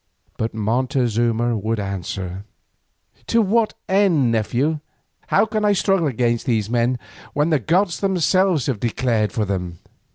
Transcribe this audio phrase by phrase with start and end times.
[0.35, 2.43] But Montezuma would answer,
[3.27, 4.79] "To what end, nephew?
[5.27, 6.97] How can I struggle against these men
[7.33, 9.77] when the gods themselves have declared for them?